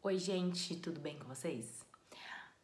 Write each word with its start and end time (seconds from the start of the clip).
Oi, 0.00 0.16
gente, 0.16 0.76
tudo 0.76 1.00
bem 1.00 1.18
com 1.18 1.26
vocês? 1.26 1.84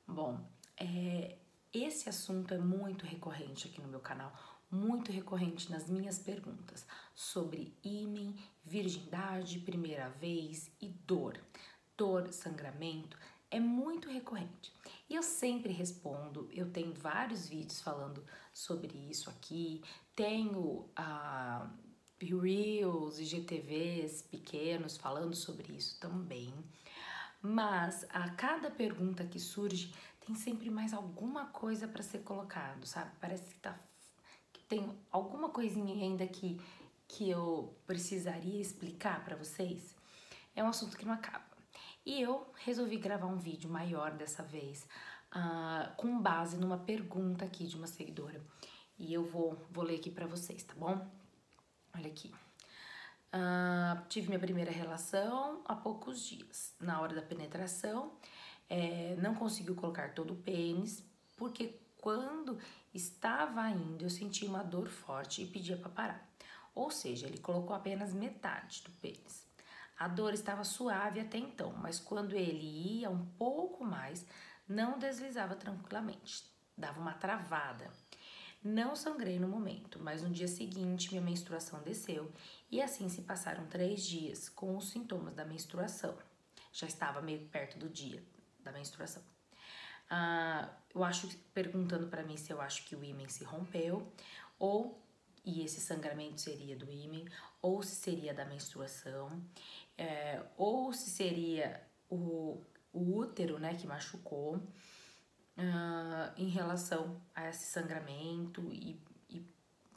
Bom, 0.07 0.41
é, 0.77 1.37
esse 1.73 2.09
assunto 2.09 2.55
é 2.55 2.59
muito 2.59 3.05
recorrente 3.05 3.67
aqui 3.67 3.83
no 3.83 3.89
meu 3.89 3.99
canal, 3.99 4.33
muito 4.71 5.11
recorrente 5.11 5.69
nas 5.69 5.91
minhas 5.91 6.17
perguntas 6.17 6.87
sobre 7.13 7.77
ímen, 7.83 8.37
virgindade, 8.65 9.59
primeira 9.59 10.11
vez 10.11 10.71
e 10.81 10.89
dor. 10.89 11.37
Dor, 11.97 12.33
sangramento, 12.33 13.19
é 13.51 13.59
muito 13.59 14.09
recorrente. 14.09 14.73
E 15.11 15.17
eu 15.17 15.23
sempre 15.23 15.73
respondo, 15.73 16.49
eu 16.53 16.71
tenho 16.71 16.95
vários 16.95 17.49
vídeos 17.49 17.81
falando 17.81 18.25
sobre 18.53 18.97
isso 19.11 19.29
aqui, 19.29 19.83
tenho 20.15 20.89
ah, 20.95 21.69
Reels 22.21 23.19
e 23.19 23.25
GTVs 23.25 24.23
pequenos 24.23 24.97
falando 24.97 25.35
sobre 25.35 25.73
isso 25.73 25.99
também. 25.99 26.55
Mas 27.47 28.07
a 28.09 28.31
cada 28.31 28.71
pergunta 28.71 29.23
que 29.23 29.39
surge 29.39 29.93
tem 30.25 30.35
sempre 30.35 30.71
mais 30.71 30.95
alguma 30.95 31.45
coisa 31.49 31.87
para 31.87 32.03
ser 32.03 32.21
colocado, 32.21 32.87
sabe? 32.87 33.11
Parece 33.21 33.51
que, 33.53 33.59
tá, 33.59 33.79
que 34.51 34.63
tem 34.63 34.99
alguma 35.11 35.51
coisinha 35.51 35.95
ainda 35.95 36.27
que, 36.27 36.59
que 37.07 37.29
eu 37.29 37.77
precisaria 37.87 38.59
explicar 38.59 39.23
para 39.23 39.37
vocês. 39.37 39.95
É 40.57 40.65
um 40.65 40.69
assunto 40.69 40.97
que 40.97 41.05
não 41.05 41.13
acaba. 41.13 41.45
E 42.07 42.19
eu 42.19 42.51
resolvi 42.55 42.97
gravar 42.97 43.27
um 43.27 43.37
vídeo 43.37 43.69
maior 43.69 44.13
dessa 44.13 44.43
vez, 44.43 44.89
uh, 45.37 45.95
com 45.99 46.19
base 46.19 46.57
numa 46.57 46.79
pergunta 46.79 47.45
aqui 47.45 47.67
de 47.67 47.77
uma 47.77 47.87
seguidora. 47.87 48.43
E 48.99 49.13
eu 49.13 49.23
vou, 49.23 49.55
vou 49.71 49.85
ler 49.85 49.97
aqui 49.97 50.11
para 50.11 50.27
vocês, 50.27 50.63
tá 50.63 50.73
bom? 50.79 51.07
Olha 51.95 52.09
aqui. 52.09 52.33
Uh, 53.35 54.01
tive 54.09 54.29
minha 54.29 54.39
primeira 54.39 54.71
relação 54.71 55.61
há 55.65 55.75
poucos 55.75 56.25
dias. 56.25 56.73
Na 56.79 57.01
hora 57.01 57.17
da 57.17 57.23
penetração, 57.23 58.13
é, 58.71 59.17
não 59.17 59.35
conseguiu 59.35 59.75
colocar 59.75 60.15
todo 60.15 60.35
o 60.35 60.37
pênis, 60.37 61.05
porque 61.37 61.81
quando 61.99 62.61
estava 62.93 63.69
indo 63.71 64.05
eu 64.05 64.11
senti 64.11 64.45
uma 64.45 64.63
dor 64.63 64.89
forte 64.89 65.43
e 65.43 65.47
pedia 65.47 65.77
para 65.77 65.91
parar. 65.91 66.31
Ou 66.77 66.93
seja, 66.93 67.27
ele 67.27 67.39
colocou 67.39 67.75
apenas 67.75 68.15
metade 68.15 68.85
do 68.85 68.91
pênis. 68.93 69.45
A 69.99 70.07
dor 70.07 70.33
estava 70.33 70.63
suave 70.63 71.19
até 71.19 71.37
então, 71.37 71.73
mas 71.73 71.99
quando 71.99 72.37
ele 72.37 73.01
ia 73.01 73.11
um 73.11 73.27
pouco 73.27 73.85
mais, 73.85 74.25
não 74.69 74.97
deslizava 74.97 75.57
tranquilamente, 75.57 76.45
dava 76.77 77.01
uma 77.01 77.15
travada. 77.15 77.91
Não 78.65 78.97
sangrei 78.97 79.39
no 79.39 79.47
momento, 79.47 80.01
mas 80.01 80.23
no 80.23 80.31
dia 80.31 80.49
seguinte 80.49 81.11
minha 81.11 81.21
menstruação 81.21 81.83
desceu 81.83 82.33
e 82.71 82.81
assim 82.81 83.11
se 83.11 83.21
passaram 83.21 83.67
três 83.67 84.03
dias 84.03 84.49
com 84.49 84.75
os 84.75 84.89
sintomas 84.89 85.35
da 85.35 85.45
menstruação. 85.45 86.17
Já 86.73 86.87
estava 86.87 87.21
meio 87.21 87.47
perto 87.49 87.79
do 87.79 87.91
dia 87.91 88.25
da 88.61 88.73
menstruação. 88.73 89.23
Ah, 90.09 90.71
eu 90.95 91.05
acho, 91.05 91.29
perguntando 91.53 92.09
para 92.09 92.23
mim 92.23 92.39
se 92.39 92.51
eu 92.51 92.61
acho 92.61 92.87
que 92.87 92.97
o 92.97 93.05
ímen 93.05 93.29
se 93.29 93.45
rompeu 93.45 94.11
ou 94.59 94.99
e 95.45 95.63
esse 95.63 95.79
sangramento 95.79 96.41
seria 96.41 96.75
do 96.75 96.91
ímen 96.91 97.29
ou 97.61 97.83
se 97.83 97.95
seria 97.95 98.33
da 98.33 98.47
menstruação 98.47 99.45
é, 99.99 100.43
ou 100.57 100.91
se 100.91 101.11
seria 101.11 101.87
o, 102.09 102.63
o 102.95 103.19
útero, 103.19 103.59
né, 103.59 103.75
que 103.75 103.87
machucou 103.87 104.59
uh, 105.59 106.33
em 106.37 106.49
relação 106.49 107.21
a 107.35 107.49
esse 107.49 107.67
sangramento 107.67 108.63
e, 108.73 109.01
e 109.29 109.47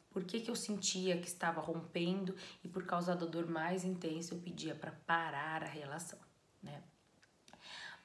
por 0.09 0.23
que, 0.23 0.39
que 0.39 0.49
eu 0.49 0.55
sentia 0.55 1.17
que 1.19 1.27
estava 1.27 1.61
rompendo 1.61 2.35
e 2.63 2.67
por 2.67 2.85
causa 2.85 3.15
da 3.15 3.25
dor 3.25 3.47
mais 3.47 3.83
intensa 3.83 4.33
eu 4.33 4.39
pedia 4.39 4.75
para 4.75 4.91
parar 4.91 5.63
a 5.63 5.67
relação, 5.67 6.19
né? 6.61 6.81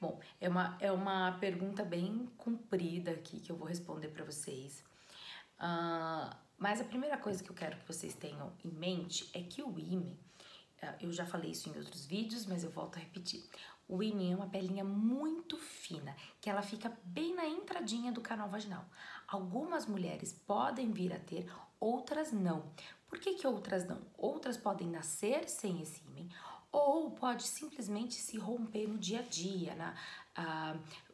Bom, 0.01 0.21
é 0.41 0.49
uma, 0.49 0.77
é 0.81 0.91
uma 0.91 1.39
pergunta 1.39 1.85
bem 1.85 2.29
comprida 2.37 3.13
aqui 3.13 3.39
que 3.39 3.53
eu 3.53 3.57
vou 3.57 3.69
responder 3.69 4.09
para 4.09 4.25
vocês. 4.25 4.85
Uh, 5.61 6.35
mas 6.59 6.81
a 6.81 6.85
primeira 6.85 7.17
coisa 7.17 7.43
que 7.43 7.49
eu 7.49 7.55
quero 7.55 7.77
que 7.77 7.87
vocês 7.87 8.13
tenham 8.15 8.53
em 8.65 8.71
mente 8.71 9.31
é 9.33 9.41
que 9.43 9.63
o 9.63 9.79
ímã, 9.79 10.13
ah, 10.83 10.97
eu 11.01 11.13
já 11.13 11.25
falei 11.25 11.53
isso 11.53 11.69
em 11.69 11.79
outros 11.79 12.05
vídeos, 12.05 12.47
mas 12.47 12.65
eu 12.65 12.71
volto 12.71 12.97
a 12.97 13.01
repetir. 13.01 13.45
O 13.89 14.03
ímen 14.03 14.33
é 14.33 14.37
uma 14.37 14.49
pelinha 14.49 14.85
muito 14.85 15.59
fina, 15.59 16.17
que 16.41 16.49
ela 16.49 16.63
fica 16.63 16.97
bem 17.05 17.35
na 17.35 17.47
entradinha 17.47 18.13
do 18.13 18.21
canal 18.21 18.49
vaginal. 18.49 18.85
Algumas 19.29 19.87
mulheres 19.87 20.33
podem 20.47 20.91
vir 20.91 21.13
a 21.13 21.19
ter, 21.19 21.51
outras 21.79 22.33
não. 22.33 22.73
Por 23.09 23.19
que, 23.19 23.35
que 23.35 23.47
outras 23.47 23.87
não? 23.87 24.01
Outras 24.17 24.57
podem 24.57 24.89
nascer 24.89 25.49
sem 25.49 25.83
esse 25.83 26.03
ímen, 26.07 26.31
ou 26.71 27.11
pode 27.11 27.43
simplesmente 27.43 28.15
se 28.15 28.39
romper 28.39 28.89
no 28.89 28.97
dia 28.97 29.21
a 29.21 29.23
dia, 29.23 29.75
na, 29.75 29.95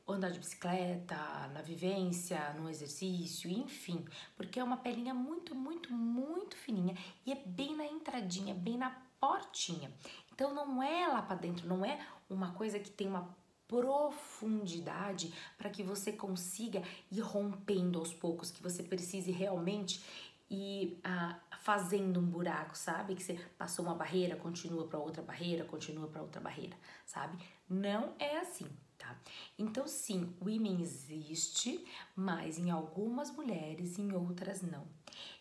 andar 0.07 0.31
de 0.31 0.39
bicicleta, 0.39 1.17
na 1.53 1.61
vivência, 1.61 2.53
no 2.55 2.69
exercício, 2.69 3.51
enfim, 3.51 4.05
porque 4.37 4.59
é 4.59 4.65
uma 4.65 4.77
pelinha 4.77 5.13
muito, 5.13 5.55
muito, 5.55 5.93
muito 5.93 6.57
fininha 6.57 6.97
e 7.27 7.33
é 7.33 7.35
bem 7.35 7.77
na 7.77 7.85
entradinha, 7.85 8.55
bem 8.55 8.79
na 8.79 8.91
portinha. 9.21 9.93
Então 10.39 10.55
não 10.55 10.81
é 10.81 11.09
lá 11.09 11.21
para 11.21 11.35
dentro, 11.35 11.67
não 11.67 11.85
é 11.85 11.99
uma 12.31 12.53
coisa 12.53 12.79
que 12.79 12.89
tem 12.89 13.09
uma 13.09 13.29
profundidade 13.67 15.35
para 15.59 15.69
que 15.69 15.83
você 15.83 16.13
consiga 16.13 16.81
ir 17.11 17.19
rompendo 17.19 17.99
aos 17.99 18.15
poucos, 18.15 18.49
que 18.49 18.63
você 18.63 18.85
precise 18.85 19.33
realmente 19.33 20.01
ir 20.49 21.01
ah, 21.03 21.41
fazendo 21.59 22.21
um 22.21 22.25
buraco, 22.25 22.79
sabe? 22.79 23.17
Que 23.17 23.23
você 23.25 23.35
passou 23.59 23.85
uma 23.85 23.97
barreira, 23.97 24.37
continua 24.37 24.87
para 24.87 25.01
outra 25.01 25.25
barreira, 25.25 25.65
continua 25.65 26.07
para 26.07 26.23
outra 26.23 26.41
barreira, 26.41 26.77
sabe? 27.05 27.37
Não 27.69 28.15
é 28.21 28.39
assim, 28.39 28.71
tá? 28.97 29.19
Então 29.59 29.89
sim, 29.89 30.33
o 30.41 30.49
imen 30.49 30.81
existe, 30.81 31.85
mas 32.15 32.61
em 32.61 32.71
algumas 32.71 33.33
mulheres, 33.33 33.99
em 33.99 34.13
outras 34.13 34.63
não. 34.63 34.87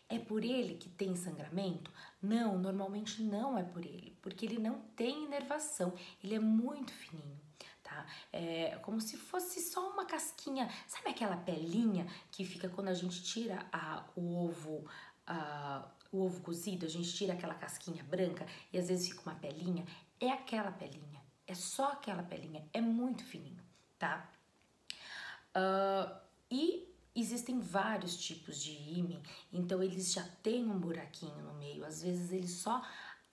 É 0.09 0.17
por 0.17 0.43
ele 0.43 0.75
que 0.75 0.87
tem 0.87 1.15
sangramento? 1.15 1.91
Não, 2.21 2.57
normalmente 2.57 3.21
não 3.21 3.57
é 3.57 3.63
por 3.63 3.85
ele, 3.85 4.17
porque 4.21 4.45
ele 4.45 4.57
não 4.57 4.79
tem 4.95 5.25
inervação, 5.25 5.93
ele 6.23 6.35
é 6.35 6.39
muito 6.39 6.93
fininho. 6.93 7.39
Tá? 7.83 8.05
É 8.31 8.77
como 8.83 8.99
se 8.99 9.17
fosse 9.17 9.61
só 9.61 9.89
uma 9.89 10.05
casquinha, 10.05 10.69
sabe 10.87 11.09
aquela 11.09 11.37
pelinha 11.37 12.05
que 12.31 12.45
fica 12.45 12.69
quando 12.69 12.89
a 12.89 12.93
gente 12.93 13.23
tira 13.23 13.65
a, 13.71 14.05
o 14.15 14.45
ovo, 14.45 14.85
a, 15.25 15.89
o 16.11 16.23
ovo 16.23 16.41
cozido, 16.41 16.85
a 16.85 16.89
gente 16.89 17.13
tira 17.13 17.33
aquela 17.33 17.53
casquinha 17.53 18.03
branca 18.03 18.45
e 18.71 18.77
às 18.77 18.87
vezes 18.87 19.09
fica 19.09 19.21
uma 19.29 19.35
pelinha? 19.35 19.85
É 20.19 20.29
aquela 20.29 20.71
pelinha, 20.71 21.21
é 21.45 21.53
só 21.53 21.91
aquela 21.91 22.23
pelinha, 22.23 22.67
é 22.73 22.81
muito 22.81 23.23
fininho, 23.23 23.63
tá? 23.97 24.29
Uh, 25.55 26.13
e 26.51 26.93
Existem 27.19 27.59
vários 27.59 28.15
tipos 28.15 28.61
de 28.61 28.73
ímã, 28.73 29.19
então 29.51 29.81
eles 29.81 30.13
já 30.13 30.21
têm 30.43 30.69
um 30.69 30.77
buraquinho 30.77 31.41
no 31.41 31.55
meio, 31.55 31.83
às 31.83 32.03
vezes 32.03 32.31
eles 32.31 32.51
só 32.51 32.79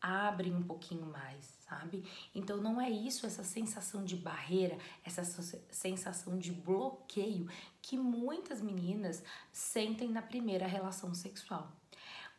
abrem 0.01 0.55
um 0.55 0.63
pouquinho 0.63 1.05
mais, 1.05 1.45
sabe? 1.61 2.03
Então 2.35 2.57
não 2.57 2.81
é 2.81 2.89
isso, 2.89 3.27
essa 3.27 3.45
sensação 3.45 4.03
de 4.03 4.17
barreira, 4.17 4.79
essa 5.05 5.23
sensação 5.71 6.39
de 6.39 6.51
bloqueio 6.51 7.47
que 7.83 7.99
muitas 7.99 8.63
meninas 8.63 9.23
sentem 9.53 10.09
na 10.09 10.23
primeira 10.23 10.67
relação 10.67 11.13
sexual. 11.13 11.71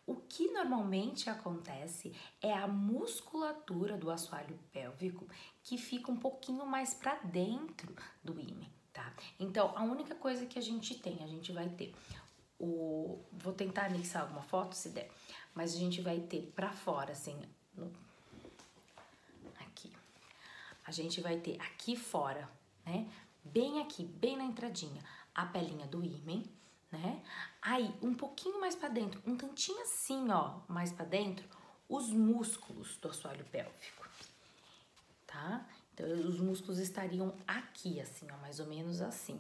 O 0.08 0.16
que 0.16 0.52
normalmente 0.52 1.30
acontece 1.30 2.12
é 2.42 2.54
a 2.54 2.68
musculatura 2.68 3.96
do 3.96 4.10
assoalho 4.10 4.58
pélvico 4.74 5.28
que 5.62 5.78
fica 5.78 6.12
um 6.12 6.18
pouquinho 6.18 6.66
mais 6.66 6.96
para 6.96 7.20
dentro 7.20 7.96
do 8.24 8.40
ímã 8.40 8.66
tá? 8.96 9.14
Então, 9.38 9.74
a 9.76 9.84
única 9.84 10.16
coisa 10.16 10.46
que 10.46 10.58
a 10.58 10.62
gente 10.62 10.96
tem, 10.96 11.22
a 11.22 11.28
gente 11.28 11.52
vai 11.52 11.68
ter 11.68 11.94
o... 12.58 13.20
Vou 13.34 13.54
tentar 13.54 13.88
anexar 13.88 14.22
alguma 14.22 14.42
foto, 14.42 14.74
se 14.74 14.90
der. 14.90 15.12
Mas 15.54 15.76
a 15.76 15.78
gente 15.78 16.02
vai 16.02 16.22
ter 16.22 16.52
pra 16.56 16.72
fora, 16.72 17.12
assim, 17.12 17.38
no, 17.76 17.92
aqui. 19.60 19.92
A 20.86 20.92
gente 20.92 21.20
vai 21.20 21.38
ter 21.38 21.60
aqui 21.62 21.98
fora, 21.98 22.50
né? 22.86 23.08
Bem 23.44 23.82
aqui, 23.82 24.06
bem 24.06 24.38
na 24.38 24.46
entradinha, 24.46 25.04
a 25.34 25.46
pelinha 25.46 25.86
do 25.86 26.04
ímen, 26.04 26.50
né? 26.92 27.22
Aí, 27.62 27.94
um 28.02 28.14
pouquinho 28.14 28.60
mais 28.60 28.76
pra 28.76 28.88
dentro, 28.88 29.22
um 29.28 29.36
tantinho 29.36 29.82
assim, 29.82 30.32
ó, 30.32 30.62
mais 30.68 30.92
pra 30.92 31.06
dentro, 31.06 31.48
os 31.88 32.10
músculos 32.10 32.98
do 32.98 33.10
assoalho 33.10 33.46
pélvico, 33.46 34.08
tá? 35.28 35.68
Então, 35.96 36.06
os 36.28 36.42
músculos 36.42 36.78
estariam 36.78 37.34
aqui, 37.48 38.02
assim, 38.02 38.28
ó, 38.30 38.38
mais 38.40 38.60
ou 38.60 38.68
menos 38.68 39.02
assim. 39.02 39.40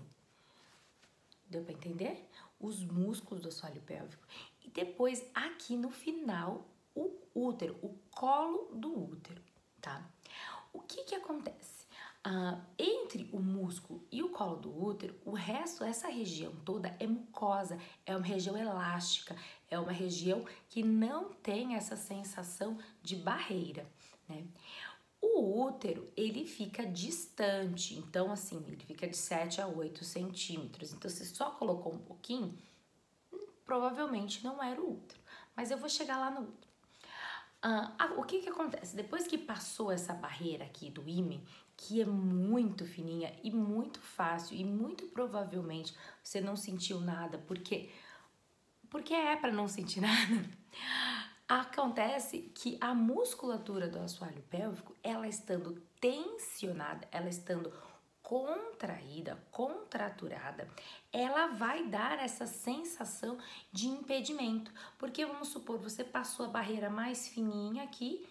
Deu 1.50 1.62
para 1.62 1.74
entender? 1.74 2.30
Os 2.58 2.82
músculos 2.82 3.44
do 3.44 3.50
assoalho 3.50 3.82
pélvico. 3.82 4.26
E 4.64 4.70
depois, 4.70 5.24
aqui 5.34 5.76
no 5.76 5.92
final, 5.92 6.66
o 6.96 7.12
útero, 7.36 7.78
o 7.82 7.90
colo 8.10 8.70
do 8.74 9.12
útero, 9.12 9.42
tá? 9.82 10.10
O 10.72 10.80
que 10.80 11.04
que 11.04 11.16
acontece? 11.16 11.86
Ah, 12.24 12.60
entre 12.80 13.30
o 13.34 13.40
músculo 13.40 14.02
e 14.10 14.24
o 14.24 14.30
colo 14.30 14.56
do 14.56 14.84
útero, 14.84 15.14
o 15.26 15.32
resto, 15.32 15.84
essa 15.84 16.08
região 16.08 16.56
toda 16.64 16.96
é 17.00 17.06
mucosa, 17.06 17.78
é 18.06 18.16
uma 18.16 18.26
região 18.26 18.58
elástica, 18.58 19.36
é 19.70 19.78
uma 19.78 19.92
região 19.92 20.46
que 20.70 20.82
não 20.82 21.34
tem 21.34 21.76
essa 21.76 21.98
sensação 21.98 22.80
de 23.04 23.18
barreira, 23.18 23.86
né? 24.28 24.46
O 25.28 25.66
útero, 25.66 26.08
ele 26.16 26.46
fica 26.46 26.86
distante, 26.86 27.96
então 27.96 28.32
assim, 28.32 28.64
ele 28.68 28.78
fica 28.78 29.08
de 29.08 29.18
7 29.18 29.60
a 29.60 29.68
8 29.68 30.06
centímetros. 30.06 30.94
Então, 30.94 31.10
se 31.10 31.26
só 31.26 31.50
colocou 31.50 31.94
um 31.94 31.98
pouquinho, 31.98 32.56
provavelmente 33.66 34.44
não 34.44 34.62
era 34.62 34.80
o 34.80 34.94
útero. 34.94 35.20
Mas 35.56 35.72
eu 35.72 35.78
vou 35.78 35.90
chegar 35.90 36.20
lá 36.20 36.30
no 36.30 36.42
útero. 36.42 36.66
Ah, 37.62 38.14
o 38.18 38.24
que 38.24 38.42
que 38.42 38.50
acontece? 38.50 38.96
Depois 38.96 39.26
que 39.26 39.40
passou 39.40 39.92
essa 39.92 40.14
barreira 40.14 40.66
aqui 40.66 40.92
do 40.92 41.10
ímã, 41.10 41.42
que 41.76 42.00
é 42.00 42.06
muito 42.06 42.86
fininha 42.86 43.36
e 43.44 43.50
muito 43.50 44.00
fácil 44.00 44.56
e 44.56 44.64
muito 44.64 45.08
provavelmente 45.08 45.96
você 46.24 46.40
não 46.40 46.56
sentiu 46.56 47.02
nada, 47.02 47.40
porque 47.40 47.90
porque 48.88 49.16
é 49.16 49.36
para 49.36 49.52
não 49.52 49.68
sentir 49.68 50.00
nada. 50.02 50.48
Acontece 51.48 52.52
que 52.56 52.76
a 52.82 52.96
musculatura 52.96 53.88
do 53.88 54.00
assoalho 54.00 54.42
pélvico, 54.50 54.96
ela 55.04 55.28
estando 55.28 55.80
tensionada, 56.02 57.08
ela 57.12 57.30
estando 57.30 57.72
contraída, 58.24 59.38
contraturada, 59.52 60.68
ela 61.14 61.46
vai 61.46 61.88
dar 61.88 62.18
essa 62.18 62.48
sensação 62.48 63.38
de 63.72 63.88
impedimento. 63.88 64.72
Porque 64.98 65.24
vamos 65.24 65.50
supor, 65.50 65.78
você 65.78 66.04
passou 66.04 66.48
a 66.48 66.50
barreira 66.50 66.90
mais 66.90 67.28
fininha 67.28 67.84
aqui, 67.84 68.28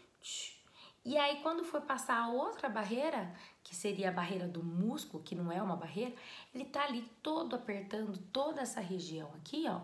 e 1.05 1.17
aí 1.17 1.41
quando 1.43 1.65
for 1.65 1.83
passar 1.83 2.19
a 2.19 2.29
outra 2.29 2.69
barreira, 2.69 3.33
que 3.63 3.77
seria 3.77 4.09
a 4.09 4.13
barreira 4.13 4.49
do 4.49 4.65
músculo, 4.65 5.23
que 5.23 5.37
não 5.37 5.53
é 5.53 5.63
uma 5.63 5.77
barreira, 5.77 6.17
ele 6.53 6.65
tá 6.65 6.83
ali 6.83 7.09
todo 7.23 7.55
apertando 7.55 8.19
toda 8.33 8.63
essa 8.63 8.81
região 8.81 9.33
aqui, 9.35 9.67
ó, 9.69 9.83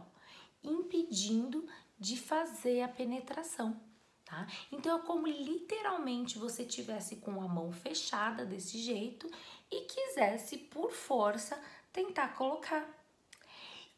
impedindo 0.65 1.65
de 2.01 2.17
fazer 2.17 2.83
a 2.83 2.89
penetração. 2.89 3.79
Tá? 4.25 4.47
Então 4.73 4.99
é 4.99 5.03
como 5.03 5.27
literalmente 5.27 6.39
você 6.39 6.65
tivesse 6.65 7.17
com 7.17 7.43
a 7.43 7.49
mão 7.49 7.71
fechada 7.73 8.47
desse 8.47 8.79
jeito 8.79 9.29
e 9.71 9.83
quisesse 9.83 10.57
por 10.57 10.93
força 10.93 11.61
tentar 11.93 12.29
colocar. 12.35 12.89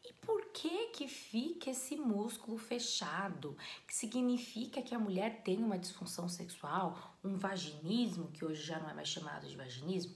E 0.03 0.11
por 0.25 0.47
que 0.47 0.87
que 0.87 1.07
fica 1.07 1.69
esse 1.69 1.95
músculo 1.95 2.57
fechado? 2.57 3.55
Que 3.87 3.95
significa 3.95 4.81
que 4.81 4.93
a 4.93 4.99
mulher 4.99 5.43
tem 5.43 5.63
uma 5.63 5.79
disfunção 5.79 6.27
sexual, 6.27 7.15
um 7.23 7.37
vaginismo, 7.37 8.31
que 8.31 8.43
hoje 8.43 8.63
já 8.63 8.79
não 8.79 8.89
é 8.89 8.93
mais 8.93 9.07
chamado 9.07 9.47
de 9.47 9.55
vaginismo? 9.55 10.15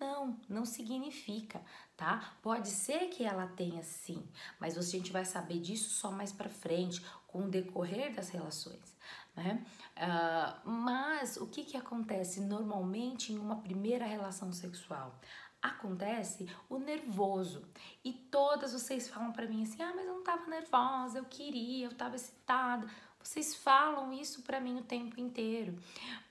Não, 0.00 0.40
não 0.48 0.64
significa, 0.64 1.60
tá? 1.96 2.36
Pode 2.40 2.68
ser 2.68 3.08
que 3.08 3.24
ela 3.24 3.48
tenha 3.48 3.82
sim, 3.82 4.24
mas 4.60 4.78
a 4.78 4.82
gente 4.82 5.10
vai 5.10 5.24
saber 5.24 5.58
disso 5.58 5.90
só 5.90 6.12
mais 6.12 6.32
para 6.32 6.48
frente, 6.48 7.04
com 7.28 7.44
o 7.44 7.48
decorrer 7.48 8.12
das 8.14 8.30
relações, 8.30 8.96
né? 9.36 9.64
Uh, 9.96 10.68
mas 10.68 11.36
o 11.36 11.46
que 11.46 11.62
que 11.62 11.76
acontece 11.76 12.40
normalmente 12.40 13.32
em 13.32 13.38
uma 13.38 13.60
primeira 13.60 14.04
relação 14.04 14.50
sexual? 14.52 15.20
Acontece 15.60 16.48
o 16.68 16.78
nervoso 16.78 17.68
e 18.04 18.12
todas 18.12 18.72
vocês 18.72 19.08
falam 19.08 19.32
para 19.32 19.46
mim 19.46 19.62
assim, 19.62 19.82
ah, 19.82 19.92
mas 19.94 20.06
eu 20.06 20.14
não 20.14 20.24
tava 20.24 20.46
nervosa, 20.46 21.18
eu 21.18 21.24
queria, 21.24 21.86
eu 21.86 21.94
tava 21.94 22.16
excitada. 22.16 22.88
Vocês 23.28 23.54
falam 23.54 24.10
isso 24.10 24.40
para 24.40 24.58
mim 24.58 24.78
o 24.78 24.82
tempo 24.82 25.20
inteiro. 25.20 25.78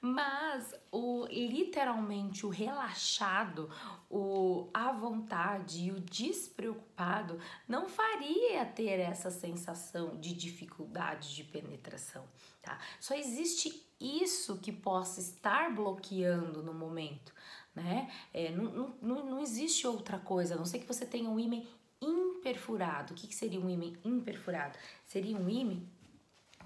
Mas 0.02 0.74
o 0.92 1.28
literalmente 1.28 2.44
o 2.44 2.50
relaxado, 2.50 3.70
o 4.10 4.68
à 4.74 4.92
vontade 4.92 5.84
e 5.84 5.92
o 5.92 6.00
despreocupado 6.00 7.40
não 7.68 7.88
faria 7.88 8.66
ter 8.66 9.00
essa 9.00 9.30
sensação 9.30 10.20
de 10.20 10.34
dificuldade 10.34 11.36
de 11.36 11.44
penetração, 11.44 12.26
tá? 12.64 12.80
Só 13.00 13.14
existe 13.14 13.88
isso 14.02 14.58
que 14.58 14.72
possa 14.72 15.20
estar 15.20 15.76
bloqueando 15.76 16.64
no 16.64 16.74
momento, 16.74 17.32
né? 17.76 18.12
É, 18.34 18.52
não, 18.52 18.96
não, 19.00 19.24
não 19.24 19.40
existe 19.40 19.86
outra 19.86 20.18
coisa, 20.18 20.56
a 20.56 20.58
não 20.58 20.66
ser 20.66 20.80
que 20.80 20.88
você 20.88 21.06
tenha 21.06 21.30
um 21.30 21.40
ímã 21.40 21.62
imperfurado. 22.02 23.14
O 23.14 23.16
que, 23.16 23.28
que 23.28 23.36
seria 23.36 23.60
um 23.60 23.70
ímã 23.70 23.94
imperfurado? 24.04 24.76
Seria 25.06 25.38
um 25.38 25.48
ímã 25.48 25.80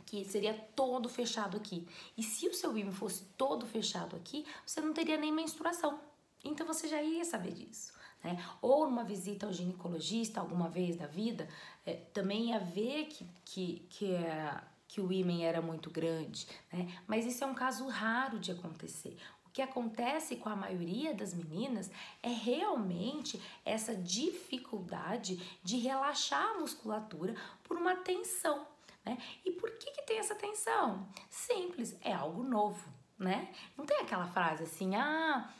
que 0.05 0.25
seria 0.25 0.53
todo 0.75 1.09
fechado 1.09 1.57
aqui. 1.57 1.87
E 2.17 2.23
se 2.23 2.47
o 2.47 2.53
seu 2.53 2.77
ímã 2.77 2.91
fosse 2.91 3.25
todo 3.37 3.65
fechado 3.65 4.15
aqui, 4.15 4.45
você 4.65 4.81
não 4.81 4.93
teria 4.93 5.17
nem 5.17 5.31
menstruação. 5.31 5.99
Então 6.43 6.65
você 6.65 6.87
já 6.87 7.01
ia 7.01 7.23
saber 7.23 7.53
disso. 7.53 7.93
Né? 8.23 8.43
Ou 8.61 8.85
numa 8.85 9.03
visita 9.03 9.45
ao 9.45 9.53
ginecologista 9.53 10.39
alguma 10.39 10.69
vez 10.69 10.95
da 10.95 11.07
vida, 11.07 11.47
é, 11.85 11.93
também 12.13 12.49
ia 12.49 12.59
ver 12.59 13.05
que, 13.05 13.25
que, 13.45 13.85
que, 13.89 14.13
é, 14.13 14.61
que 14.87 15.01
o 15.01 15.11
ímã 15.11 15.41
era 15.41 15.61
muito 15.61 15.89
grande. 15.89 16.47
Né? 16.71 16.87
Mas 17.07 17.25
isso 17.25 17.43
é 17.43 17.47
um 17.47 17.55
caso 17.55 17.87
raro 17.87 18.39
de 18.39 18.51
acontecer. 18.51 19.17
O 19.45 19.49
que 19.51 19.61
acontece 19.61 20.37
com 20.37 20.47
a 20.47 20.55
maioria 20.55 21.13
das 21.13 21.33
meninas 21.33 21.91
é 22.23 22.29
realmente 22.29 23.41
essa 23.65 23.93
dificuldade 23.93 25.37
de 25.61 25.77
relaxar 25.77 26.51
a 26.51 26.59
musculatura 26.59 27.35
por 27.63 27.75
uma 27.75 27.95
tensão. 27.97 28.65
Né? 29.05 29.17
E 29.43 29.51
por 29.51 29.71
que, 29.71 29.91
que 29.91 30.03
tem 30.03 30.19
essa 30.19 30.35
tensão? 30.35 31.07
Simples, 31.29 31.97
é 32.01 32.13
algo 32.13 32.43
novo, 32.43 32.87
né? 33.17 33.53
Não 33.77 33.85
tem 33.85 33.97
aquela 33.99 34.27
frase 34.27 34.63
assim, 34.63 34.95
ah, 34.95 35.51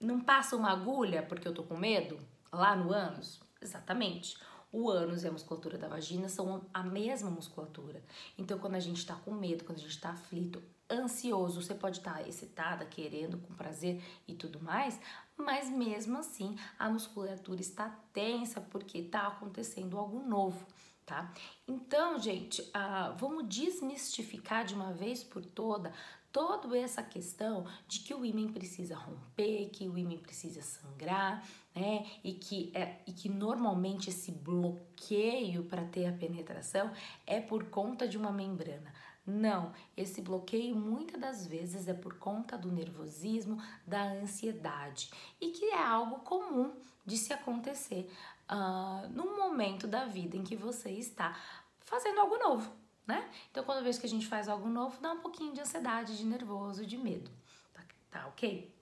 não 0.00 0.20
passa 0.20 0.56
uma 0.56 0.72
agulha 0.72 1.22
porque 1.22 1.46
eu 1.46 1.54
tô 1.54 1.62
com 1.62 1.76
medo 1.76 2.18
lá 2.52 2.74
no 2.74 2.92
ânus? 2.92 3.40
Exatamente. 3.60 4.36
O 4.72 4.88
ânus 4.88 5.24
e 5.24 5.28
a 5.28 5.32
musculatura 5.32 5.76
da 5.76 5.88
vagina 5.88 6.28
são 6.28 6.64
a 6.72 6.82
mesma 6.82 7.28
musculatura. 7.28 8.02
Então, 8.38 8.58
quando 8.58 8.76
a 8.76 8.80
gente 8.80 9.04
tá 9.04 9.14
com 9.16 9.32
medo, 9.32 9.64
quando 9.64 9.78
a 9.78 9.82
gente 9.82 10.00
tá 10.00 10.10
aflito, 10.10 10.62
ansioso, 10.88 11.62
você 11.62 11.74
pode 11.74 11.98
estar 11.98 12.14
tá 12.14 12.22
excitada, 12.22 12.84
querendo, 12.84 13.38
com 13.38 13.54
prazer 13.54 14.02
e 14.26 14.34
tudo 14.34 14.60
mais, 14.60 15.00
mas 15.36 15.70
mesmo 15.70 16.18
assim 16.18 16.56
a 16.78 16.88
musculatura 16.88 17.60
está 17.60 17.88
tensa 18.12 18.60
porque 18.60 18.98
está 18.98 19.28
acontecendo 19.28 19.98
algo 19.98 20.20
novo 20.20 20.66
tá? 21.10 21.32
Então, 21.66 22.20
gente, 22.20 22.62
uh, 22.62 23.16
vamos 23.18 23.48
desmistificar 23.48 24.64
de 24.64 24.74
uma 24.74 24.92
vez 24.92 25.24
por 25.24 25.44
toda 25.44 25.92
toda 26.32 26.78
essa 26.78 27.02
questão 27.02 27.66
de 27.88 27.98
que 27.98 28.14
o 28.14 28.24
ímã 28.24 28.52
precisa 28.52 28.94
romper, 28.94 29.68
que 29.70 29.88
o 29.88 29.98
ímã 29.98 30.16
precisa 30.16 30.62
sangrar, 30.62 31.44
né? 31.74 32.06
E 32.22 32.34
que, 32.34 32.70
é, 32.72 32.98
e 33.04 33.12
que 33.12 33.28
normalmente 33.28 34.10
esse 34.10 34.30
bloqueio 34.30 35.64
para 35.64 35.84
ter 35.84 36.06
a 36.06 36.12
penetração 36.12 36.92
é 37.26 37.40
por 37.40 37.64
conta 37.64 38.06
de 38.06 38.16
uma 38.16 38.30
membrana. 38.30 38.92
Não, 39.26 39.72
esse 39.96 40.20
bloqueio 40.22 40.74
muitas 40.74 41.20
das 41.20 41.46
vezes 41.46 41.86
é 41.86 41.94
por 41.94 42.18
conta 42.18 42.56
do 42.56 42.72
nervosismo, 42.72 43.62
da 43.86 44.02
ansiedade 44.02 45.10
e 45.40 45.50
que 45.50 45.66
é 45.66 45.82
algo 45.82 46.20
comum 46.20 46.74
de 47.04 47.16
se 47.16 47.32
acontecer 47.32 48.10
uh, 48.50 49.08
num 49.10 49.36
momento 49.36 49.86
da 49.86 50.06
vida 50.06 50.36
em 50.36 50.42
que 50.42 50.56
você 50.56 50.90
está 50.90 51.38
fazendo 51.80 52.20
algo 52.20 52.38
novo, 52.38 52.72
né? 53.06 53.30
Então, 53.50 53.64
quando 53.64 53.84
vez 53.84 53.98
que 53.98 54.06
a 54.06 54.08
gente 54.08 54.26
faz 54.26 54.48
algo 54.48 54.68
novo, 54.68 55.00
dá 55.00 55.12
um 55.12 55.20
pouquinho 55.20 55.52
de 55.52 55.60
ansiedade, 55.60 56.16
de 56.16 56.24
nervoso, 56.24 56.86
de 56.86 56.96
medo, 56.96 57.30
tá, 57.72 57.82
tá 58.10 58.26
ok? 58.28 58.74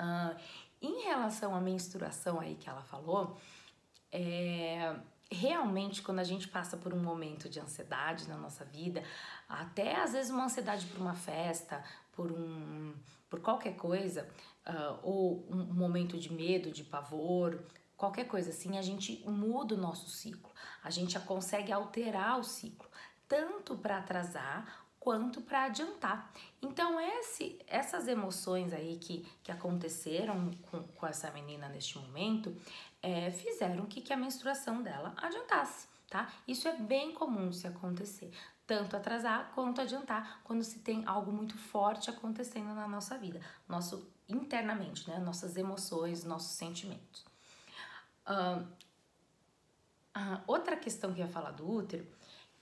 Uh, 0.00 0.40
em 0.80 1.04
relação 1.04 1.54
à 1.54 1.60
menstruação 1.60 2.40
aí 2.40 2.56
que 2.56 2.68
ela 2.68 2.82
falou, 2.82 3.36
é, 4.10 4.96
realmente 5.32 6.02
quando 6.02 6.18
a 6.20 6.24
gente 6.24 6.48
passa 6.48 6.76
por 6.76 6.92
um 6.92 7.02
momento 7.02 7.48
de 7.48 7.58
ansiedade 7.58 8.28
na 8.28 8.36
nossa 8.36 8.64
vida, 8.64 9.02
até 9.48 9.96
às 10.00 10.12
vezes 10.12 10.30
uma 10.30 10.44
ansiedade 10.44 10.86
por 10.86 11.00
uma 11.00 11.14
festa, 11.14 11.82
por 12.12 12.30
um 12.30 12.94
por 13.28 13.40
qualquer 13.40 13.76
coisa, 13.76 14.28
uh, 14.66 14.98
ou 15.02 15.46
um 15.50 15.72
momento 15.72 16.18
de 16.18 16.30
medo, 16.30 16.70
de 16.70 16.84
pavor, 16.84 17.64
qualquer 17.96 18.26
coisa 18.26 18.50
assim, 18.50 18.76
a 18.76 18.82
gente 18.82 19.24
muda 19.26 19.74
o 19.74 19.78
nosso 19.78 20.10
ciclo, 20.10 20.52
a 20.84 20.90
gente 20.90 21.18
consegue 21.20 21.72
alterar 21.72 22.38
o 22.38 22.44
ciclo, 22.44 22.86
tanto 23.26 23.74
para 23.78 23.96
atrasar 23.96 24.82
quanto 25.00 25.40
para 25.40 25.64
adiantar. 25.64 26.30
Então, 26.60 27.00
esse, 27.00 27.58
essas 27.66 28.06
emoções 28.06 28.72
aí 28.72 28.98
que, 28.98 29.26
que 29.42 29.50
aconteceram 29.50 30.50
com, 30.70 30.82
com 30.82 31.06
essa 31.06 31.30
menina 31.30 31.68
neste 31.68 31.98
momento 31.98 32.54
é, 33.02 33.30
fizeram 33.30 33.86
que, 33.86 34.00
que 34.00 34.12
a 34.12 34.16
menstruação 34.16 34.82
dela 34.82 35.12
adiantasse, 35.16 35.88
tá? 36.08 36.32
Isso 36.46 36.68
é 36.68 36.76
bem 36.76 37.12
comum 37.12 37.52
se 37.52 37.66
acontecer, 37.66 38.32
tanto 38.66 38.96
atrasar 38.96 39.50
quanto 39.54 39.80
adiantar 39.80 40.40
quando 40.44 40.62
se 40.62 40.78
tem 40.78 41.04
algo 41.04 41.32
muito 41.32 41.58
forte 41.58 42.08
acontecendo 42.08 42.72
na 42.74 42.86
nossa 42.86 43.18
vida, 43.18 43.40
nosso 43.68 44.08
internamente, 44.28 45.08
né? 45.10 45.18
Nossas 45.18 45.56
emoções, 45.56 46.24
nossos 46.24 46.52
sentimentos. 46.52 47.24
Uh, 48.26 48.62
uh, 50.16 50.40
outra 50.46 50.76
questão 50.76 51.12
que 51.12 51.20
eu 51.20 51.26
ia 51.26 51.32
falar 51.32 51.50
do 51.50 51.68
útero 51.68 52.06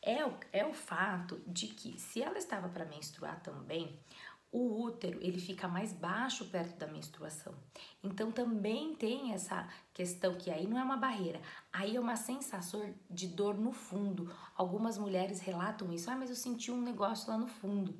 é 0.02 0.25
o, 0.25 0.35
é 0.52 0.64
o 0.64 0.73
fato 0.73 1.42
de 1.47 1.68
que 1.68 1.99
se 2.00 2.23
ela 2.23 2.38
estava 2.38 2.68
para 2.70 2.87
menstruar 2.87 3.40
também, 3.40 4.00
o 4.50 4.82
útero 4.82 5.18
ele 5.23 5.38
fica 5.38 5.68
mais 5.68 5.92
baixo 5.92 6.47
perto 6.47 6.76
da 6.78 6.87
menstruação. 6.87 7.54
Então 8.02 8.33
também 8.33 8.95
tem 8.95 9.33
essa 9.33 9.69
questão 9.92 10.35
que 10.35 10.50
aí 10.50 10.66
não 10.66 10.78
é 10.78 10.83
uma 10.83 10.97
barreira, 10.97 11.40
aí 11.73 11.97
é 11.97 12.00
uma 12.00 12.16
sensação 12.16 12.95
de 13.11 13.28
dor 13.28 13.59
no 13.59 13.73
fundo. 13.73 14.35
Algumas 14.57 14.97
mulheres 14.97 15.40
relatam 15.40 15.92
isso, 15.92 16.11
ah, 16.11 16.16
mas 16.16 16.30
eu 16.30 16.37
senti 16.37 16.71
um 16.71 16.80
negócio 16.80 17.30
lá 17.30 17.37
no 17.37 17.47
fundo. 17.47 17.95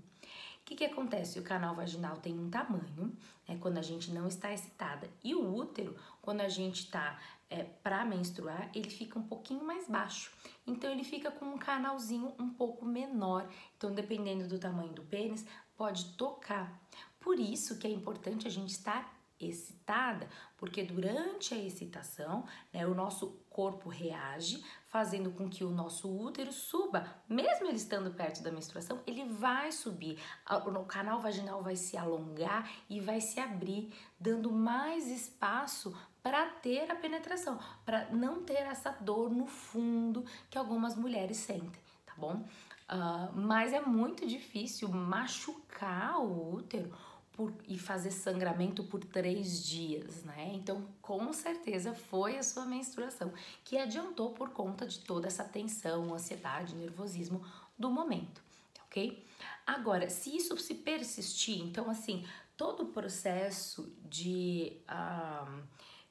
que, 0.71 0.77
que 0.77 0.85
acontece? 0.85 1.39
O 1.39 1.43
canal 1.43 1.75
vaginal 1.75 2.17
tem 2.19 2.39
um 2.39 2.49
tamanho, 2.49 3.17
né, 3.49 3.59
quando 3.61 3.79
a 3.79 3.83
gente 3.83 4.13
não 4.13 4.29
está 4.29 4.53
excitada, 4.53 5.11
e 5.23 5.35
o 5.35 5.53
útero, 5.53 5.97
quando 6.23 6.43
a 6.43 6.49
gente 6.49 6.85
está 6.85 7.19
é, 7.49 7.65
para 7.65 8.05
menstruar, 8.05 8.71
ele 8.73 8.89
fica 8.89 9.19
um 9.19 9.23
pouquinho 9.25 9.65
mais 9.65 9.89
baixo. 9.89 10.33
Então, 10.65 10.89
ele 10.89 11.03
fica 11.03 11.29
com 11.29 11.47
um 11.47 11.59
canalzinho 11.59 12.33
um 12.39 12.49
pouco 12.49 12.87
menor. 12.87 13.49
Então, 13.77 13.93
dependendo 13.93 14.47
do 14.47 14.61
tamanho 14.61 14.93
do 14.93 15.03
pênis, 15.03 15.45
pode 15.77 16.13
tocar. 16.13 16.81
Por 17.19 17.41
isso 17.41 17.77
que 17.77 17.89
é 17.89 17.91
importante 17.91 18.47
a 18.47 18.51
gente 18.51 18.71
estar 18.71 19.13
excitada, 19.41 20.29
porque 20.57 20.83
durante 20.83 21.55
a 21.55 21.59
excitação, 21.59 22.45
né, 22.73 22.87
o 22.87 22.95
nosso 22.95 23.41
corpo 23.49 23.89
reage, 23.89 24.63
fazendo 24.89 25.31
com 25.31 25.49
que 25.49 25.65
o 25.65 25.71
nosso 25.71 26.09
útero 26.09 26.53
suba, 26.53 27.07
mesmo 27.29 27.67
ele 27.67 27.77
estando 27.77 28.11
perto 28.11 28.43
da 28.43 28.53
menstruação, 28.53 29.01
ele 29.07 29.25
vai 29.25 29.73
subir, 29.73 30.19
o 30.67 30.85
canal 30.85 31.21
vaginal 31.21 31.63
vai 31.63 31.77
se 31.77 31.97
alongar 31.97 32.71
e 32.89 33.01
vai 33.01 33.21
se 33.21 33.41
abrir, 33.41 33.93
dando 34.19 34.53
mais 34.53 35.09
espaço 35.09 35.97
para 36.23 36.47
ter 36.47 36.91
a 36.91 36.95
penetração, 36.95 37.59
para 37.85 38.11
não 38.11 38.43
ter 38.43 38.59
essa 38.59 38.91
dor 38.91 39.31
no 39.31 39.47
fundo 39.47 40.25
que 40.51 40.59
algumas 40.59 40.95
mulheres 40.95 41.39
sentem, 41.39 41.83
tá 42.05 42.13
bom? 42.17 42.45
Uh, 42.91 43.33
mas 43.33 43.73
é 43.73 43.81
muito 43.81 44.27
difícil 44.27 44.89
machucar 44.89 46.19
o 46.19 46.55
útero 46.55 46.93
por, 47.33 47.55
e 47.67 47.79
fazer 47.79 48.11
sangramento 48.11 48.85
por 48.85 49.05
três 49.05 49.65
dias, 49.65 50.23
né? 50.25 50.53
Então, 50.55 50.87
com 51.01 51.33
certeza 51.33 51.95
foi 51.95 52.37
a 52.39 52.43
sua 52.43 52.65
menstruação 52.65 53.33
que 53.65 53.79
adiantou 53.79 54.31
por 54.31 54.51
conta 54.51 54.87
de 54.87 55.01
toda 55.01 55.27
essa 55.27 55.45
tensão, 55.45 56.13
ansiedade, 56.15 56.75
nervosismo 56.75 57.45
do 57.79 57.91
momento, 57.91 58.43
ok? 58.87 59.25
Agora, 59.67 60.11
se 60.11 60.37
isso 60.37 60.57
se 60.59 60.75
persistir, 60.75 61.63
então, 61.63 61.89
assim, 61.89 62.27
todo 62.57 62.83
o 62.83 62.87
processo 62.89 63.91
de, 64.05 64.77
uh, 64.87 65.63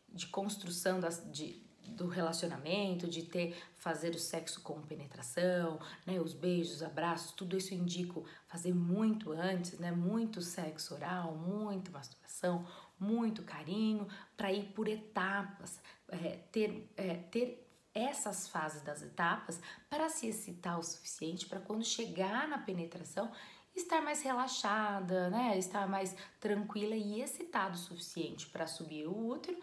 de 0.09 0.27
construção 0.27 0.99
das, 0.99 1.23
de, 1.31 1.61
do 1.95 2.07
relacionamento, 2.07 3.07
de 3.07 3.23
ter 3.23 3.57
fazer 3.75 4.13
o 4.15 4.19
sexo 4.19 4.61
com 4.61 4.81
penetração, 4.81 5.79
né, 6.05 6.19
os 6.19 6.33
beijos, 6.33 6.75
os 6.75 6.83
abraços, 6.83 7.31
tudo 7.31 7.57
isso 7.57 7.73
indico 7.73 8.25
fazer 8.47 8.73
muito 8.73 9.31
antes, 9.31 9.77
né, 9.79 9.91
muito 9.91 10.41
sexo 10.41 10.95
oral, 10.95 11.35
muita 11.35 11.91
masturbação, 11.91 12.65
muito 12.99 13.43
carinho, 13.43 14.07
para 14.35 14.51
ir 14.51 14.65
por 14.73 14.87
etapas, 14.87 15.79
é, 16.09 16.39
ter, 16.51 16.91
é, 16.97 17.15
ter 17.15 17.65
essas 17.93 18.47
fases 18.47 18.81
das 18.81 19.01
etapas 19.01 19.59
para 19.89 20.09
se 20.09 20.27
excitar 20.27 20.77
o 20.79 20.83
suficiente 20.83 21.45
para 21.45 21.59
quando 21.59 21.83
chegar 21.83 22.47
na 22.47 22.57
penetração 22.57 23.31
estar 23.75 24.01
mais 24.01 24.21
relaxada, 24.21 25.29
né, 25.29 25.57
estar 25.57 25.87
mais 25.87 26.15
tranquila 26.39 26.95
e 26.95 27.21
excitada 27.21 27.75
o 27.75 27.77
suficiente 27.77 28.47
para 28.47 28.67
subir 28.67 29.07
o 29.07 29.27
útero 29.27 29.57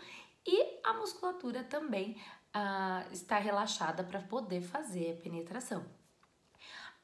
e 0.46 0.80
a 0.84 0.92
musculatura 0.94 1.64
também 1.64 2.16
uh, 2.54 3.12
está 3.12 3.38
relaxada 3.38 4.04
para 4.04 4.20
poder 4.20 4.62
fazer 4.62 5.12
a 5.12 5.22
penetração. 5.22 5.84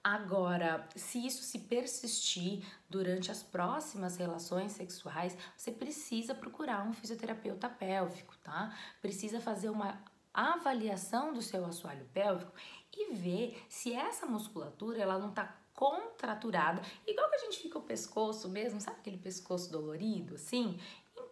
Agora, 0.04 0.88
se 0.96 1.24
isso 1.24 1.44
se 1.44 1.60
persistir 1.60 2.64
durante 2.90 3.30
as 3.30 3.42
próximas 3.42 4.16
relações 4.16 4.72
sexuais, 4.72 5.36
você 5.56 5.70
precisa 5.70 6.34
procurar 6.34 6.84
um 6.84 6.92
fisioterapeuta 6.92 7.68
pélvico, 7.68 8.36
tá? 8.38 8.76
Precisa 9.00 9.40
fazer 9.40 9.70
uma 9.70 10.02
avaliação 10.34 11.32
do 11.32 11.40
seu 11.40 11.64
assoalho 11.64 12.04
pélvico 12.12 12.52
e 12.92 13.14
ver 13.14 13.64
se 13.68 13.92
essa 13.92 14.26
musculatura 14.26 15.00
ela 15.00 15.18
não 15.18 15.28
está 15.28 15.56
contraturada, 15.72 16.82
igual 17.06 17.28
que 17.30 17.36
a 17.36 17.40
gente 17.40 17.58
fica 17.58 17.78
o 17.78 17.82
pescoço 17.82 18.48
mesmo, 18.48 18.80
sabe 18.80 18.98
aquele 18.98 19.18
pescoço 19.18 19.70
dolorido 19.70 20.34
assim? 20.34 20.78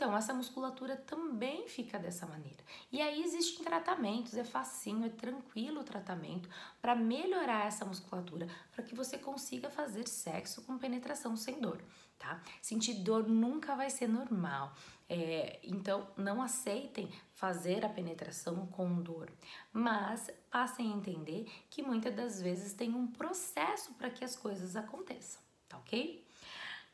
Então, 0.00 0.16
essa 0.16 0.32
musculatura 0.32 0.96
também 0.96 1.68
fica 1.68 1.98
dessa 1.98 2.24
maneira. 2.24 2.64
E 2.90 3.02
aí 3.02 3.22
existem 3.22 3.62
tratamentos, 3.62 4.34
é 4.34 4.42
facinho, 4.42 5.04
é 5.04 5.10
tranquilo 5.10 5.82
o 5.82 5.84
tratamento 5.84 6.48
para 6.80 6.94
melhorar 6.94 7.66
essa 7.66 7.84
musculatura, 7.84 8.48
para 8.72 8.82
que 8.82 8.94
você 8.94 9.18
consiga 9.18 9.68
fazer 9.68 10.08
sexo 10.08 10.62
com 10.62 10.78
penetração 10.78 11.36
sem 11.36 11.60
dor, 11.60 11.84
tá? 12.18 12.42
Sentir 12.62 12.94
dor 12.94 13.28
nunca 13.28 13.76
vai 13.76 13.90
ser 13.90 14.08
normal. 14.08 14.74
É, 15.06 15.60
então, 15.62 16.08
não 16.16 16.40
aceitem 16.40 17.12
fazer 17.34 17.84
a 17.84 17.88
penetração 17.90 18.68
com 18.68 19.02
dor, 19.02 19.30
mas 19.70 20.30
passem 20.50 20.90
a 20.90 20.96
entender 20.96 21.44
que 21.68 21.82
muitas 21.82 22.14
das 22.14 22.40
vezes 22.40 22.72
tem 22.72 22.94
um 22.94 23.06
processo 23.06 23.92
para 23.92 24.08
que 24.08 24.24
as 24.24 24.34
coisas 24.34 24.76
aconteçam, 24.76 25.42
tá 25.68 25.76
ok? 25.76 26.26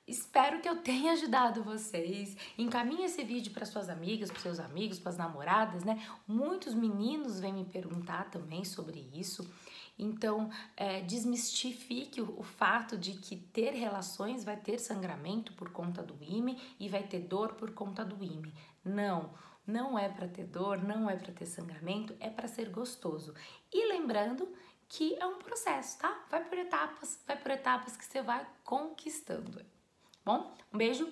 Espero 0.07 0.61
que 0.61 0.69
eu 0.69 0.77
tenha 0.77 1.13
ajudado 1.13 1.65
vocês. 1.65 2.37
Encaminhe 2.57 3.07
esse 3.07 3.25
vídeo 3.25 3.53
para 3.53 3.67
suas 3.67 3.89
amigas, 3.89 4.31
para 4.31 4.41
seus 4.41 4.61
amigos, 4.61 5.01
para 5.01 5.11
as 5.11 5.19
namoradas, 5.19 5.83
né? 5.83 6.01
Muitos 6.29 6.75
meninos 6.75 7.41
vêm 7.41 7.53
me 7.53 7.65
perguntar 7.65 8.31
também 8.31 8.65
sobre 8.65 9.11
isso. 9.13 9.51
Então, 9.99 10.49
é, 10.77 11.01
desmistifique 11.01 12.21
o, 12.21 12.39
o, 12.39 12.43
fato 12.45 12.97
de 12.97 13.15
que 13.15 13.35
ter 13.35 13.71
relações 13.73 14.45
vai 14.45 14.57
ter 14.57 14.79
sangramento 14.79 15.53
por 15.55 15.71
conta 15.71 16.03
do 16.05 16.17
IME 16.23 16.57
e 16.79 16.89
vai 16.89 17.03
ter 17.03 17.21
dor 17.21 17.55
por 17.55 17.73
conta 17.73 18.05
do 18.05 18.23
IME. 18.23 18.55
Não, 18.85 19.35
não 19.67 19.99
é 19.99 20.09
para 20.09 20.29
ter 20.29 20.45
dor, 20.45 20.83
não 20.85 21.11
é 21.11 21.17
para 21.17 21.33
ter 21.33 21.47
sangramento, 21.47 22.15
é 22.21 22.31
para 22.31 22.47
ser 22.47 22.69
gostoso. 22.69 23.35
E 23.73 23.89
lembrando 23.89 24.49
que 24.89 25.17
é 25.17 25.27
um 25.27 25.39
processo, 25.39 25.99
tá? 25.99 26.25
Vai 26.31 26.45
por 26.45 26.59
etapas, 26.59 27.21
vai 27.27 27.37
por 27.37 27.51
etapas 27.51 27.97
que 27.97 28.05
você 28.05 28.23
vai 28.23 28.47
conquistando. 28.63 29.76
Bom, 30.27 30.53
um 30.75 30.77
beijo 30.77 31.09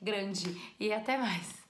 grande 0.00 0.56
e 0.78 0.92
até 0.92 1.18
mais. 1.18 1.61